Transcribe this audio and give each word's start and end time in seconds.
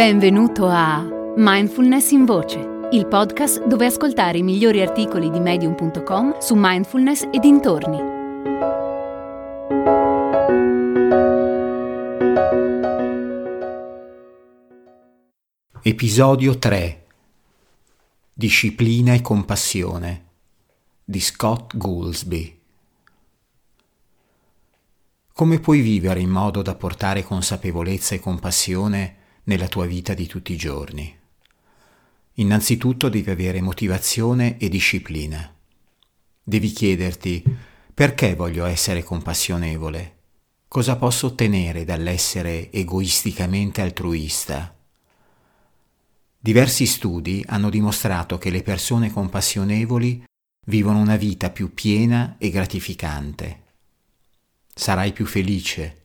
Benvenuto 0.00 0.66
a 0.66 1.06
Mindfulness 1.36 2.12
in 2.12 2.24
Voce, 2.24 2.88
il 2.92 3.06
podcast 3.06 3.66
dove 3.66 3.84
ascoltare 3.84 4.38
i 4.38 4.42
migliori 4.42 4.80
articoli 4.80 5.28
di 5.28 5.38
medium.com 5.40 6.38
su 6.38 6.54
mindfulness 6.56 7.28
e 7.30 7.38
dintorni. 7.38 7.98
Episodio 15.82 16.56
3 16.56 17.06
Disciplina 18.32 19.12
e 19.12 19.20
compassione 19.20 20.24
di 21.04 21.20
Scott 21.20 21.76
Goulsby 21.76 22.58
Come 25.34 25.60
puoi 25.60 25.80
vivere 25.80 26.20
in 26.20 26.30
modo 26.30 26.62
da 26.62 26.74
portare 26.74 27.22
consapevolezza 27.22 28.14
e 28.14 28.20
compassione 28.20 29.18
nella 29.44 29.68
tua 29.68 29.86
vita 29.86 30.14
di 30.14 30.26
tutti 30.26 30.52
i 30.52 30.56
giorni. 30.56 31.18
Innanzitutto 32.34 33.08
devi 33.08 33.30
avere 33.30 33.60
motivazione 33.60 34.58
e 34.58 34.68
disciplina. 34.68 35.54
Devi 36.42 36.70
chiederti 36.70 37.42
perché 37.92 38.34
voglio 38.34 38.64
essere 38.64 39.02
compassionevole? 39.02 40.18
Cosa 40.66 40.96
posso 40.96 41.26
ottenere 41.26 41.84
dall'essere 41.84 42.70
egoisticamente 42.72 43.82
altruista? 43.82 44.74
Diversi 46.38 46.86
studi 46.86 47.44
hanno 47.46 47.68
dimostrato 47.68 48.38
che 48.38 48.48
le 48.48 48.62
persone 48.62 49.10
compassionevoli 49.10 50.24
vivono 50.66 50.98
una 50.98 51.16
vita 51.16 51.50
più 51.50 51.74
piena 51.74 52.36
e 52.38 52.48
gratificante. 52.48 53.64
Sarai 54.72 55.12
più 55.12 55.26
felice, 55.26 55.99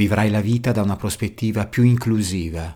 Vivrai 0.00 0.30
la 0.30 0.40
vita 0.40 0.72
da 0.72 0.80
una 0.80 0.96
prospettiva 0.96 1.66
più 1.66 1.82
inclusiva. 1.82 2.74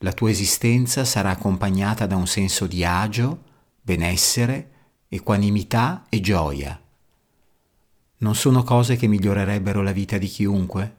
La 0.00 0.12
tua 0.12 0.28
esistenza 0.28 1.06
sarà 1.06 1.30
accompagnata 1.30 2.04
da 2.04 2.14
un 2.14 2.26
senso 2.26 2.66
di 2.66 2.84
agio, 2.84 3.42
benessere, 3.80 4.72
equanimità 5.08 6.04
e 6.10 6.20
gioia. 6.20 6.78
Non 8.18 8.34
sono 8.34 8.64
cose 8.64 8.96
che 8.96 9.06
migliorerebbero 9.06 9.80
la 9.80 9.92
vita 9.92 10.18
di 10.18 10.26
chiunque? 10.26 10.96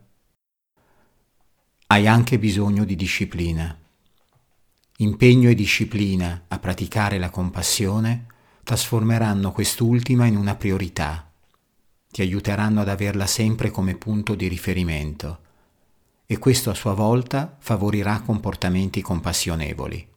Hai 1.85 2.07
anche 2.07 2.39
bisogno 2.39 2.83
di 2.83 2.95
disciplina. 2.95 3.77
Impegno 4.97 5.49
e 5.49 5.53
disciplina 5.53 6.45
a 6.47 6.57
praticare 6.57 7.19
la 7.19 7.29
compassione 7.29 8.25
trasformeranno 8.63 9.51
quest'ultima 9.51 10.25
in 10.25 10.35
una 10.35 10.55
priorità. 10.55 11.31
Ti 12.09 12.21
aiuteranno 12.23 12.81
ad 12.81 12.89
averla 12.89 13.27
sempre 13.27 13.69
come 13.69 13.93
punto 13.93 14.33
di 14.33 14.47
riferimento 14.47 15.41
e 16.31 16.37
questo 16.37 16.69
a 16.69 16.75
sua 16.75 16.93
volta 16.93 17.57
favorirà 17.57 18.21
comportamenti 18.21 19.01
compassionevoli. 19.01 20.07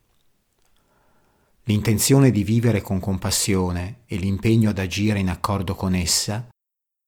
L'intenzione 1.64 2.30
di 2.30 2.44
vivere 2.44 2.82
con 2.82 3.00
compassione 3.00 4.00
e 4.04 4.16
l'impegno 4.16 4.68
ad 4.68 4.78
agire 4.78 5.20
in 5.20 5.30
accordo 5.30 5.74
con 5.74 5.94
essa 5.94 6.48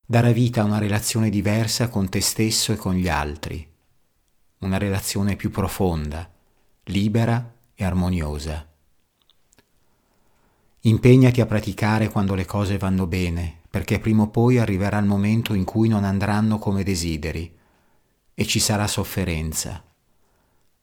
darà 0.07 0.33
vita 0.33 0.63
a 0.63 0.65
una 0.65 0.79
relazione 0.79 1.29
diversa 1.29 1.91
con 1.91 2.09
te 2.09 2.23
stesso 2.23 2.73
e 2.73 2.77
con 2.77 2.95
gli 2.95 3.07
altri, 3.07 3.69
una 4.61 4.79
relazione 4.79 5.37
più 5.37 5.51
profonda, 5.51 6.27
libera 6.85 7.57
e 7.75 7.85
armoniosa. 7.85 8.67
Impegnati 10.81 11.43
a 11.43 11.47
praticare 11.47 12.09
quando 12.09 12.35
le 12.35 12.47
cose 12.47 12.79
vanno 12.79 13.07
bene, 13.07 13.61
perché 13.69 13.99
prima 13.99 14.23
o 14.23 14.29
poi 14.29 14.57
arriverà 14.57 14.97
il 14.97 15.05
momento 15.05 15.53
in 15.53 15.65
cui 15.65 15.89
non 15.89 16.05
andranno 16.05 16.59
come 16.59 16.83
desideri 16.83 17.61
e 18.35 18.47
ci 18.47 18.59
sarà 18.59 18.87
sofferenza. 18.87 19.83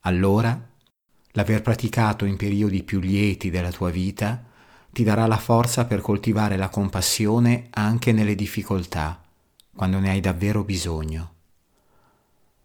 Allora, 0.02 0.70
l'aver 1.32 1.62
praticato 1.62 2.26
in 2.26 2.38
periodi 2.38 2.84
più 2.84 3.00
lieti 3.00 3.50
della 3.50 3.72
tua 3.72 3.90
vita 3.90 4.44
ti 4.92 5.04
darà 5.04 5.26
la 5.28 5.38
forza 5.38 5.86
per 5.86 6.02
coltivare 6.02 6.58
la 6.58 6.70
compassione 6.70 7.68
anche 7.72 8.12
nelle 8.12 8.36
difficoltà, 8.36 9.22
quando 9.74 10.00
ne 10.00 10.10
hai 10.10 10.20
davvero 10.20 10.64
bisogno. 10.64 11.34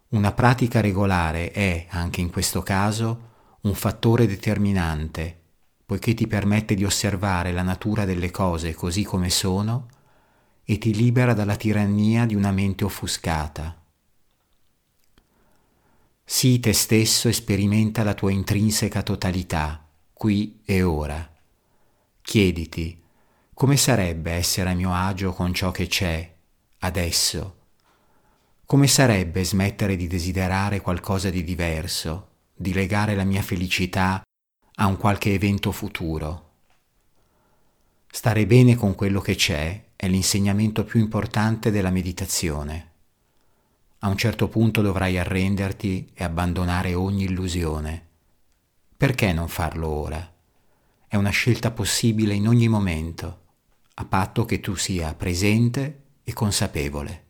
Una 0.09 0.31
pratica 0.31 0.81
regolare 0.81 1.51
è, 1.51 1.85
anche 1.89 2.21
in 2.21 2.29
questo 2.29 2.63
caso, 2.63 3.25
un 3.61 3.73
fattore 3.73 4.25
determinante, 4.25 5.39
poiché 5.85 6.13
ti 6.13 6.27
permette 6.27 6.75
di 6.75 6.83
osservare 6.83 7.51
la 7.51 7.61
natura 7.61 8.05
delle 8.05 8.31
cose 8.31 8.73
così 8.73 9.03
come 9.03 9.29
sono 9.29 9.87
e 10.63 10.77
ti 10.77 10.93
libera 10.93 11.33
dalla 11.33 11.55
tirannia 11.55 12.25
di 12.25 12.35
una 12.35 12.51
mente 12.51 12.83
offuscata. 12.83 13.86
Sii 16.29 16.59
te 16.59 16.73
stesso 16.73 17.29
e 17.29 17.33
sperimenta 17.33 18.03
la 18.03 18.13
tua 18.13 18.31
intrinseca 18.31 19.01
totalità, 19.01 19.87
qui 20.11 20.59
e 20.65 20.83
ora. 20.83 21.33
Chiediti, 22.21 23.01
come 23.53 23.77
sarebbe 23.77 24.33
essere 24.33 24.69
a 24.69 24.73
mio 24.73 24.93
agio 24.93 25.31
con 25.31 25.53
ciò 25.53 25.71
che 25.71 25.87
c'è, 25.87 26.35
adesso? 26.79 27.55
Come 28.65 28.87
sarebbe 28.87 29.45
smettere 29.45 29.95
di 29.95 30.07
desiderare 30.07 30.81
qualcosa 30.81 31.29
di 31.29 31.45
diverso, 31.45 32.31
di 32.53 32.73
legare 32.73 33.15
la 33.15 33.23
mia 33.23 33.41
felicità 33.41 34.21
a 34.75 34.85
un 34.85 34.97
qualche 34.97 35.33
evento 35.33 35.71
futuro? 35.71 36.49
Stare 38.11 38.45
bene 38.45 38.75
con 38.75 38.95
quello 38.95 39.21
che 39.21 39.35
c'è 39.35 39.91
è 39.95 40.09
l'insegnamento 40.09 40.83
più 40.83 40.99
importante 40.99 41.71
della 41.71 41.89
meditazione. 41.89 42.86
A 43.99 44.09
un 44.09 44.17
certo 44.17 44.47
punto 44.47 44.81
dovrai 44.81 45.17
arrenderti 45.17 46.11
e 46.13 46.23
abbandonare 46.23 46.93
ogni 46.93 47.23
illusione. 47.23 48.05
Perché 48.95 49.33
non 49.33 49.47
farlo 49.47 49.87
ora? 49.87 50.31
È 51.07 51.15
una 51.15 51.29
scelta 51.29 51.71
possibile 51.71 52.33
in 52.33 52.47
ogni 52.47 52.67
momento, 52.67 53.39
a 53.95 54.05
patto 54.05 54.45
che 54.45 54.59
tu 54.59 54.75
sia 54.75 55.15
presente 55.15 56.03
e 56.23 56.33
consapevole. 56.33 57.23